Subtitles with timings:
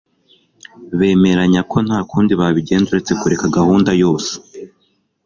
[0.97, 4.31] Bemeranya ko nta kundi babigenza uretse kureka gahunda yose